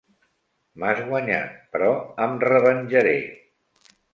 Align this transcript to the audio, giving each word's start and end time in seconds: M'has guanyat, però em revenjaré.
M'has 0.83 1.01
guanyat, 1.09 1.53
però 1.75 1.91
em 2.27 2.35
revenjaré. 2.47 3.17